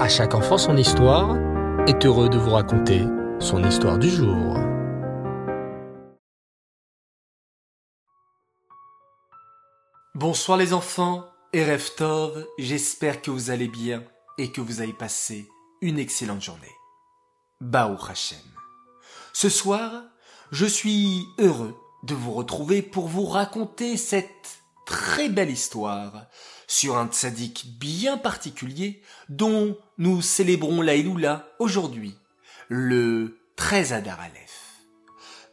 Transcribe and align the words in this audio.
À 0.00 0.08
chaque 0.08 0.34
enfant 0.34 0.56
son 0.56 0.78
histoire 0.78 1.36
est 1.86 2.06
heureux 2.06 2.30
de 2.30 2.38
vous 2.38 2.52
raconter 2.52 3.02
son 3.38 3.62
histoire 3.62 3.98
du 3.98 4.08
jour. 4.08 4.56
Bonsoir 10.14 10.56
les 10.56 10.72
enfants 10.72 11.26
et 11.52 11.66
Tov, 11.98 12.46
j'espère 12.58 13.20
que 13.20 13.30
vous 13.30 13.50
allez 13.50 13.68
bien 13.68 14.02
et 14.38 14.50
que 14.50 14.62
vous 14.62 14.80
avez 14.80 14.94
passé 14.94 15.46
une 15.82 15.98
excellente 15.98 16.40
journée. 16.40 16.74
Baou 17.60 17.98
Hashem. 18.08 18.38
Ce 19.34 19.50
soir, 19.50 20.04
je 20.50 20.64
suis 20.64 21.26
heureux 21.38 21.76
de 22.04 22.14
vous 22.14 22.32
retrouver 22.32 22.80
pour 22.80 23.06
vous 23.06 23.26
raconter 23.26 23.98
cette 23.98 24.59
très 24.90 25.28
belle 25.28 25.50
histoire 25.50 26.26
sur 26.66 26.98
un 26.98 27.06
tzaddik 27.06 27.78
bien 27.78 28.18
particulier 28.18 29.00
dont 29.28 29.78
nous 29.98 30.20
célébrons 30.20 30.82
la 30.82 30.94
aujourd'hui, 31.60 32.16
le 32.68 33.38
13 33.54 33.92
Adar 33.92 34.20
Aleph. 34.20 34.80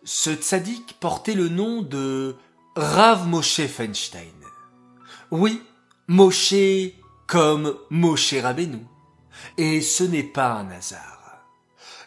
Ce 0.04 0.34
tzaddik 0.34 0.98
portait 1.00 1.36
le 1.36 1.50
nom 1.50 1.84
de 1.84 2.36
Rav 2.76 3.28
Moshe 3.28 3.68
Feinstein. 3.68 4.24
Oui, 5.30 5.62
Moshe 6.08 6.94
comme 7.28 7.78
Moshe 7.92 8.34
Rabbeinu. 8.34 8.80
Et 9.58 9.82
ce 9.82 10.04
n'est 10.04 10.24
pas 10.24 10.54
un 10.54 10.72
hasard. 10.72 11.46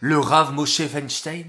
Le 0.01 0.19
Rav 0.19 0.53
Moshe 0.53 0.83
Feinstein 0.87 1.47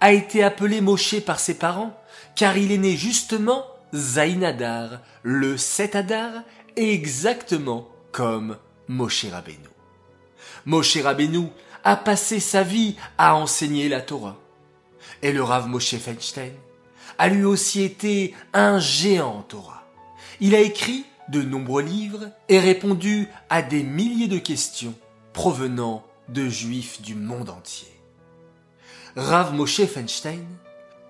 a 0.00 0.12
été 0.12 0.42
appelé 0.42 0.80
Moshe 0.80 1.20
par 1.20 1.38
ses 1.38 1.58
parents 1.58 1.98
car 2.34 2.56
il 2.56 2.72
est 2.72 2.78
né 2.78 2.96
justement 2.96 3.66
Zainadar, 3.94 5.00
le 5.22 5.56
7 5.56 5.96
Adar, 5.96 6.32
exactement 6.76 7.88
comme 8.10 8.56
Moshe 8.88 9.26
Rabbeinu. 9.30 9.68
Moshe 10.64 10.96
Rabbeinu 10.96 11.48
a 11.84 11.96
passé 11.96 12.40
sa 12.40 12.62
vie 12.62 12.96
à 13.18 13.34
enseigner 13.34 13.88
la 13.88 14.00
Torah. 14.00 14.38
Et 15.22 15.32
le 15.32 15.42
Rav 15.42 15.68
Moshe 15.68 15.96
Feinstein 15.96 16.52
a 17.18 17.28
lui 17.28 17.44
aussi 17.44 17.82
été 17.82 18.34
un 18.52 18.78
géant 18.78 19.38
en 19.38 19.42
Torah. 19.42 19.82
Il 20.40 20.54
a 20.54 20.60
écrit 20.60 21.04
de 21.28 21.42
nombreux 21.42 21.82
livres 21.82 22.30
et 22.48 22.58
répondu 22.58 23.28
à 23.50 23.62
des 23.62 23.82
milliers 23.82 24.28
de 24.28 24.38
questions 24.38 24.94
provenant 25.32 26.04
de 26.28 26.48
juifs 26.48 27.02
du 27.02 27.14
monde 27.14 27.50
entier. 27.50 27.88
Rav 29.16 29.54
Moshe 29.54 29.84
Feinstein 29.84 30.46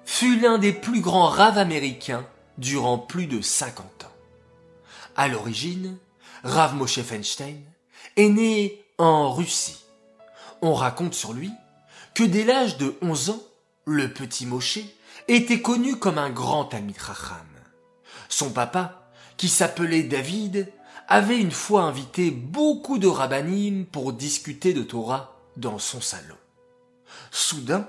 fut 0.05 0.41
l'un 0.41 0.59
des 0.59 0.73
plus 0.73 1.01
grands 1.01 1.29
raves 1.29 1.59
américains 1.59 2.27
durant 2.59 2.99
plus 2.99 3.27
de 3.27 3.41
50 3.41 4.05
ans. 4.05 4.13
À 5.17 5.29
l'origine, 5.29 5.99
Rav 6.45 6.75
Moshe 6.75 7.01
Feinstein 7.03 7.61
est 8.17 8.29
né 8.29 8.85
en 8.99 9.33
Russie. 9.33 9.85
On 10.61 10.75
raconte 10.75 11.15
sur 11.15 11.33
lui 11.33 11.51
que 12.15 12.25
dès 12.25 12.45
l'âge 12.45 12.79
de 12.79 12.97
11 13.03 13.31
ans, 13.31 13.43
le 13.85 14.13
petit 14.13 14.47
Moshe 14.47 14.81
était 15.29 15.63
connu 15.63 15.97
comme 15.97 16.19
un 16.19 16.31
grand 16.31 16.73
ami 16.75 16.95
Racham. 16.99 17.47
Son 18.29 18.51
papa, 18.51 19.09
qui 19.37 19.49
s'appelait 19.49 20.03
David, 20.03 20.73
avait 21.09 21.39
une 21.39 21.51
fois 21.51 21.83
invité 21.83 22.31
beaucoup 22.31 22.99
de 22.99 23.09
rabbinim 23.09 23.85
pour 23.87 24.13
discuter 24.13 24.73
de 24.73 24.83
Torah 24.83 25.37
dans 25.57 25.79
son 25.79 26.01
salon. 26.01 26.37
Soudain, 27.31 27.89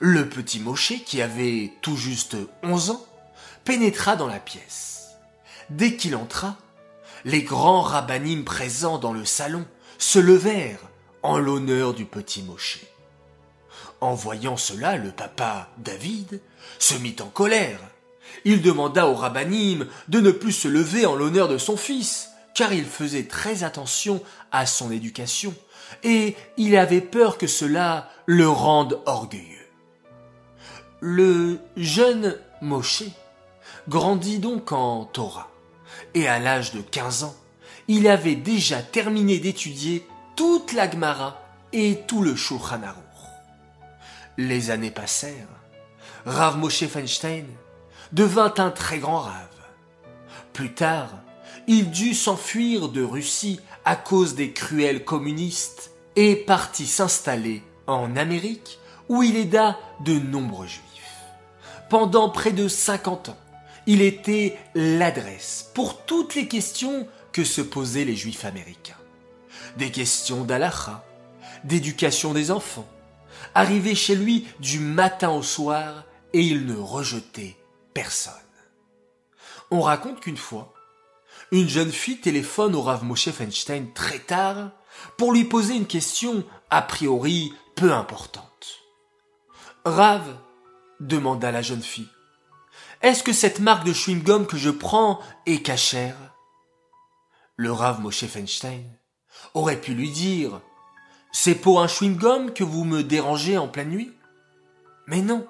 le 0.00 0.28
petit 0.28 0.60
Moshe, 0.60 1.04
qui 1.04 1.22
avait 1.22 1.72
tout 1.82 1.96
juste 1.96 2.36
11 2.62 2.90
ans, 2.90 3.06
pénétra 3.66 4.16
dans 4.16 4.28
la 4.28 4.38
pièce. 4.38 5.16
Dès 5.68 5.96
qu'il 5.96 6.16
entra, 6.16 6.56
les 7.24 7.42
grands 7.42 7.82
rabbinim 7.82 8.44
présents 8.44 8.98
dans 8.98 9.12
le 9.12 9.24
salon 9.26 9.66
se 9.98 10.20
levèrent 10.20 10.88
en 11.22 11.38
l'honneur 11.38 11.92
du 11.92 12.06
petit 12.06 12.42
Moshe. 12.42 12.78
En 14.00 14.14
voyant 14.14 14.56
cela, 14.56 14.96
le 14.96 15.10
papa 15.10 15.68
David 15.78 16.40
se 16.78 16.94
mit 16.94 17.16
en 17.20 17.26
colère. 17.26 17.80
Il 18.44 18.62
demanda 18.62 19.08
au 19.08 19.14
rabbinim 19.14 19.88
de 20.08 20.20
ne 20.20 20.30
plus 20.30 20.52
se 20.52 20.68
lever 20.68 21.04
en 21.04 21.16
l'honneur 21.16 21.48
de 21.48 21.58
son 21.58 21.76
fils, 21.76 22.30
car 22.54 22.72
il 22.72 22.84
faisait 22.84 23.26
très 23.26 23.64
attention 23.64 24.22
à 24.52 24.64
son 24.64 24.92
éducation, 24.92 25.52
et 26.04 26.36
il 26.56 26.76
avait 26.76 27.00
peur 27.00 27.36
que 27.36 27.48
cela 27.48 28.08
le 28.26 28.48
rende 28.48 29.00
orgueilleux. 29.06 29.66
Le 31.00 31.58
jeune 31.76 32.38
Moshe 32.62 33.04
grandit 33.88 34.38
donc 34.38 34.72
en 34.72 35.04
Torah. 35.04 35.50
Et 36.14 36.28
à 36.28 36.38
l'âge 36.38 36.72
de 36.72 36.80
15 36.80 37.24
ans, 37.24 37.36
il 37.88 38.08
avait 38.08 38.34
déjà 38.34 38.82
terminé 38.82 39.38
d'étudier 39.38 40.06
toute 40.34 40.72
la 40.72 40.90
Gemara 40.90 41.40
et 41.72 42.00
tout 42.06 42.22
le 42.22 42.34
Shulchan. 42.34 42.80
Les 44.36 44.70
années 44.70 44.90
passèrent. 44.90 45.48
Rav 46.24 46.58
Moshe 46.58 46.86
Feinstein 46.86 47.46
devint 48.12 48.52
un 48.58 48.70
très 48.70 48.98
grand 48.98 49.20
rave. 49.20 49.48
Plus 50.52 50.74
tard, 50.74 51.10
il 51.66 51.90
dut 51.90 52.14
s'enfuir 52.14 52.88
de 52.88 53.02
Russie 53.02 53.60
à 53.84 53.96
cause 53.96 54.34
des 54.34 54.52
cruels 54.52 55.04
communistes 55.04 55.92
et 56.16 56.36
partit 56.36 56.86
s'installer 56.86 57.62
en 57.86 58.16
Amérique 58.16 58.78
où 59.08 59.22
il 59.22 59.36
aida 59.36 59.78
de 60.00 60.18
nombreux 60.18 60.66
juifs. 60.66 60.82
Pendant 61.88 62.28
près 62.30 62.52
de 62.52 62.66
50 62.68 63.28
ans, 63.30 63.36
il 63.86 64.02
était 64.02 64.58
l'adresse 64.74 65.70
pour 65.74 66.04
toutes 66.04 66.34
les 66.34 66.48
questions 66.48 67.08
que 67.32 67.44
se 67.44 67.60
posaient 67.60 68.04
les 68.04 68.16
juifs 68.16 68.44
américains. 68.44 68.96
Des 69.76 69.90
questions 69.90 70.44
d'Alacha, 70.44 71.04
d'éducation 71.64 72.32
des 72.32 72.50
enfants, 72.50 72.88
arrivaient 73.54 73.94
chez 73.94 74.16
lui 74.16 74.46
du 74.60 74.78
matin 74.80 75.30
au 75.30 75.42
soir 75.42 76.04
et 76.32 76.40
il 76.40 76.66
ne 76.66 76.76
rejetait 76.76 77.56
personne. 77.94 78.32
On 79.70 79.80
raconte 79.80 80.20
qu'une 80.20 80.36
fois, 80.36 80.74
une 81.52 81.68
jeune 81.68 81.92
fille 81.92 82.20
téléphone 82.20 82.74
au 82.74 82.82
Rav 82.82 83.04
Moshe 83.04 83.30
Feinstein 83.30 83.92
très 83.94 84.18
tard 84.18 84.70
pour 85.16 85.32
lui 85.32 85.44
poser 85.44 85.74
une 85.74 85.86
question 85.86 86.44
a 86.70 86.82
priori 86.82 87.52
peu 87.74 87.92
importante. 87.92 88.80
Rav, 89.84 90.22
demanda 91.00 91.52
la 91.52 91.62
jeune 91.62 91.82
fille, 91.82 92.08
est-ce 93.02 93.22
que 93.22 93.32
cette 93.32 93.60
marque 93.60 93.84
de 93.86 93.92
chewing-gum 93.92 94.46
que 94.46 94.56
je 94.56 94.70
prends 94.70 95.20
est 95.44 95.62
cachère? 95.62 96.16
Le 97.56 97.72
Rav 97.72 98.00
Moshe 98.00 98.26
Feinstein 98.26 98.84
aurait 99.54 99.80
pu 99.80 99.94
lui 99.94 100.10
dire 100.10 100.60
C'est 101.32 101.54
pour 101.54 101.82
un 101.82 101.86
chewing-gum 101.86 102.52
que 102.52 102.64
vous 102.64 102.84
me 102.84 103.02
dérangez 103.02 103.58
en 103.58 103.68
pleine 103.68 103.90
nuit? 103.90 104.12
Mais 105.06 105.20
non. 105.20 105.46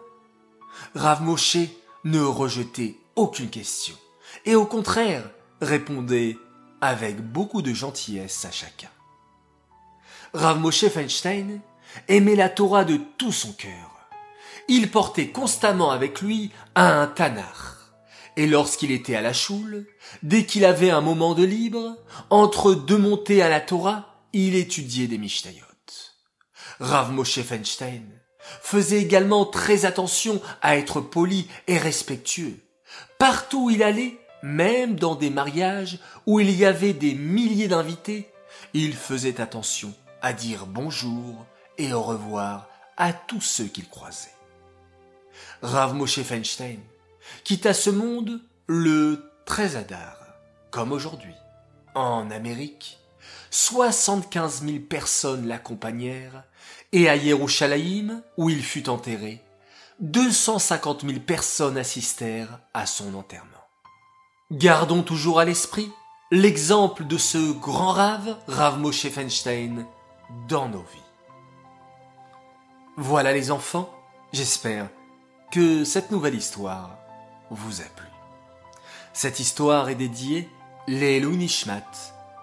Rav 0.94 1.22
Moshe 1.22 1.58
ne 2.04 2.20
rejetait 2.20 2.96
aucune 3.14 3.50
question 3.50 3.96
et 4.44 4.54
au 4.54 4.66
contraire 4.66 5.30
répondait 5.60 6.36
avec 6.80 7.20
beaucoup 7.20 7.62
de 7.62 7.72
gentillesse 7.72 8.44
à 8.44 8.50
chacun. 8.50 8.90
Rav 10.34 10.58
Moshe 10.58 10.88
Feinstein 10.88 11.60
aimait 12.08 12.36
la 12.36 12.50
Torah 12.50 12.84
de 12.84 12.98
tout 13.16 13.32
son 13.32 13.52
cœur 13.52 13.95
il 14.68 14.90
portait 14.90 15.28
constamment 15.28 15.90
avec 15.90 16.20
lui 16.20 16.50
un 16.74 17.06
tanar. 17.06 17.92
Et 18.36 18.46
lorsqu'il 18.46 18.90
était 18.90 19.16
à 19.16 19.22
la 19.22 19.32
choule, 19.32 19.86
dès 20.22 20.44
qu'il 20.44 20.64
avait 20.64 20.90
un 20.90 21.00
moment 21.00 21.34
de 21.34 21.44
libre, 21.44 21.96
entre 22.30 22.74
deux 22.74 22.98
montées 22.98 23.42
à 23.42 23.48
la 23.48 23.60
Torah, 23.60 24.14
il 24.32 24.54
étudiait 24.54 25.06
des 25.06 25.18
Mishnayot. 25.18 25.66
Rav 26.80 27.10
Moshe 27.12 27.40
Feinstein 27.40 28.04
faisait 28.60 29.00
également 29.00 29.44
très 29.44 29.84
attention 29.84 30.40
à 30.62 30.76
être 30.76 31.00
poli 31.00 31.48
et 31.66 31.78
respectueux. 31.78 32.60
Partout 33.18 33.66
où 33.66 33.70
il 33.70 33.82
allait, 33.82 34.18
même 34.42 34.96
dans 34.96 35.14
des 35.14 35.30
mariages 35.30 35.98
où 36.26 36.38
il 36.40 36.50
y 36.50 36.64
avait 36.64 36.92
des 36.92 37.14
milliers 37.14 37.68
d'invités, 37.68 38.30
il 38.74 38.94
faisait 38.94 39.40
attention 39.40 39.94
à 40.20 40.32
dire 40.32 40.66
bonjour 40.66 41.46
et 41.78 41.92
au 41.92 42.02
revoir 42.02 42.68
à 42.96 43.12
tous 43.12 43.40
ceux 43.40 43.66
qu'il 43.66 43.88
croisait. 43.88 44.35
Rav 45.62 45.94
Moshe 45.94 46.22
Feinstein 46.22 46.80
quitta 47.44 47.74
ce 47.74 47.90
monde 47.90 48.40
le 48.66 49.30
13 49.46 49.76
Adar, 49.76 50.16
comme 50.70 50.92
aujourd'hui. 50.92 51.34
En 51.94 52.30
Amérique, 52.30 52.98
75 53.50 54.62
000 54.64 54.78
personnes 54.80 55.46
l'accompagnèrent 55.46 56.44
et 56.92 57.08
à 57.08 57.16
Yerushalayim, 57.16 58.22
où 58.36 58.50
il 58.50 58.62
fut 58.62 58.88
enterré, 58.88 59.42
250 60.00 61.06
000 61.06 61.20
personnes 61.20 61.78
assistèrent 61.78 62.60
à 62.74 62.86
son 62.86 63.14
enterrement. 63.14 63.50
Gardons 64.52 65.02
toujours 65.02 65.40
à 65.40 65.44
l'esprit 65.44 65.90
l'exemple 66.30 67.06
de 67.06 67.16
ce 67.18 67.52
grand 67.52 67.92
rave, 67.92 68.36
Rav 68.46 68.78
Moshe 68.78 69.08
Feinstein, 69.08 69.86
dans 70.48 70.68
nos 70.68 70.82
vies. 70.82 71.00
Voilà 72.96 73.32
les 73.32 73.50
enfants, 73.50 73.90
j'espère 74.32 74.88
que 75.50 75.84
cette 75.84 76.10
nouvelle 76.10 76.34
histoire 76.34 76.98
vous 77.50 77.80
a 77.80 77.84
plu. 77.84 78.06
Cette 79.12 79.40
histoire 79.40 79.88
est 79.88 79.94
dédiée 79.94 80.48
les 80.88 81.20
Nishmat, 81.20 81.90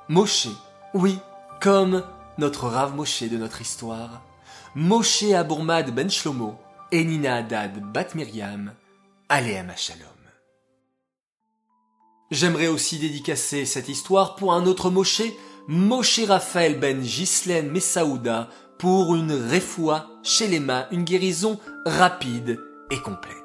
Moshe, 0.10 0.48
oui, 0.94 1.20
comme 1.62 2.04
notre 2.38 2.68
Rav 2.68 2.96
Moshe 2.96 3.24
de 3.24 3.38
notre 3.38 3.62
histoire, 3.62 4.22
Moshe 4.76 5.24
Abourmad 5.24 5.94
Ben 5.94 6.10
Shlomo 6.10 6.56
et 6.92 7.04
Nina 7.04 7.38
Haddad 7.38 7.80
Bat 7.80 8.16
Miriam, 8.16 8.74
Aléem 9.30 9.72
Shalom. 9.78 10.08
J'aimerais 12.32 12.68
aussi 12.68 12.98
dédicacer 12.98 13.66
cette 13.66 13.90
histoire 13.90 14.36
pour 14.36 14.54
un 14.54 14.66
autre 14.66 14.90
Moshe, 14.90 15.22
Moshe 15.68 16.22
Raphaël 16.28 16.80
Ben 16.80 17.00
Ghislaine 17.00 17.70
Messaouda, 17.72 18.50
pour 18.80 19.16
une 19.16 19.32
réfoua 19.32 20.10
chez 20.24 20.48
les 20.48 20.60
mains, 20.60 20.88
une 20.92 21.04
guérison 21.04 21.60
rapide 21.86 22.60
et 22.92 23.00
complète. 23.00 23.38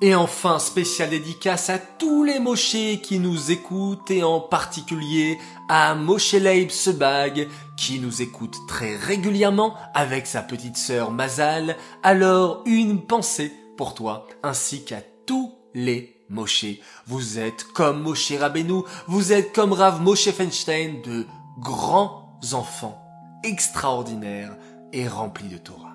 Et 0.00 0.14
enfin, 0.14 0.60
spéciale 0.60 1.10
dédicace 1.10 1.70
à 1.70 1.78
tous 1.78 2.22
les 2.22 2.38
mochés 2.38 3.00
qui 3.00 3.18
nous 3.18 3.50
écoutent 3.50 4.12
et 4.12 4.22
en 4.22 4.40
particulier 4.40 5.38
à 5.68 5.96
Moshe 5.96 6.34
Leib 6.34 6.70
Sebag 6.70 7.48
qui 7.76 7.98
nous 7.98 8.22
écoute 8.22 8.56
très 8.68 8.94
régulièrement 8.94 9.74
avec 9.94 10.28
sa 10.28 10.42
petite 10.42 10.76
sœur 10.76 11.10
Mazal. 11.10 11.76
Alors, 12.04 12.62
une 12.64 13.02
pensée 13.06 13.52
pour 13.76 13.94
toi 13.94 14.28
ainsi 14.44 14.84
qu'à 14.84 15.00
tous 15.26 15.52
les 15.74 16.14
Moshe. 16.30 16.66
Vous 17.06 17.40
êtes 17.40 17.64
comme 17.64 18.02
Moshe 18.02 18.32
Rabbeinu, 18.32 18.82
vous 19.08 19.32
êtes 19.32 19.52
comme 19.52 19.72
Rav 19.72 20.00
Moshe 20.00 20.30
Feinstein 20.30 21.02
de 21.02 21.26
grands 21.58 22.38
enfants 22.52 23.02
extraordinaires 23.42 24.56
et 24.92 25.08
remplis 25.08 25.48
de 25.48 25.58
Torah. 25.58 25.87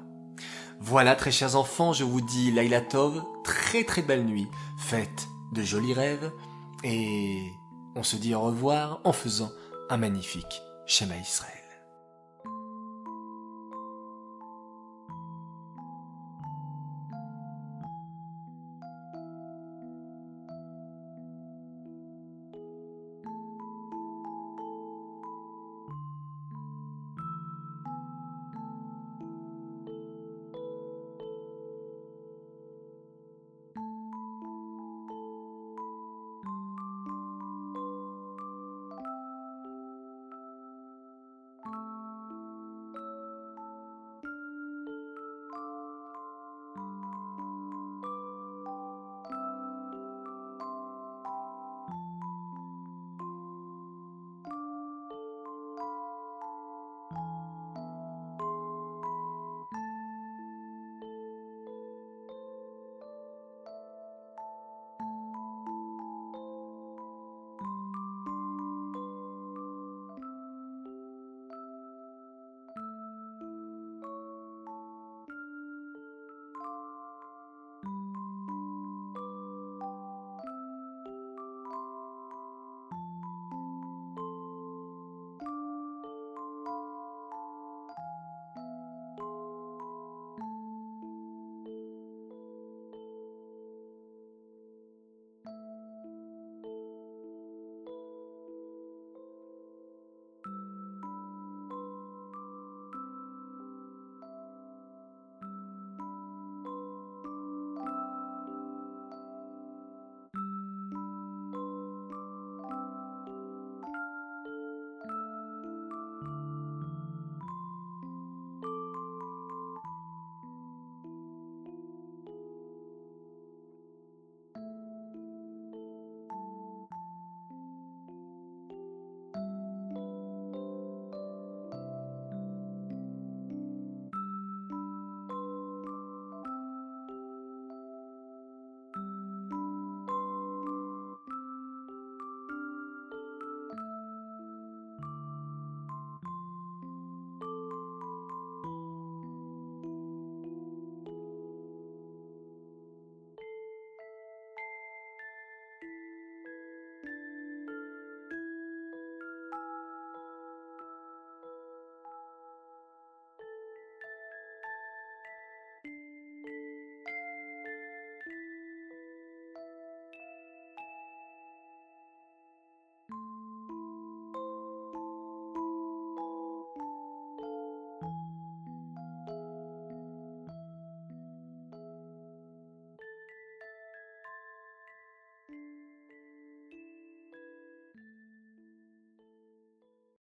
Voilà, 0.86 1.16
très 1.16 1.32
chers 1.32 1.56
enfants, 1.56 1.94
je 1.94 2.04
vous 2.04 2.20
dis 2.20 2.52
Laila 2.52 2.82
Tov, 2.82 3.24
très 3.46 3.86
très 3.86 4.02
belle 4.02 4.26
nuit, 4.26 4.50
faites 4.78 5.30
de 5.54 5.64
jolis 5.64 5.94
rêves, 5.94 6.34
et 6.84 7.54
on 7.96 8.04
se 8.04 8.18
dit 8.18 8.36
au 8.36 8.42
revoir 8.42 9.00
en 9.06 9.14
faisant 9.14 9.50
un 9.90 9.96
magnifique 9.96 10.62
schéma 10.86 11.16
Israël. 11.16 11.63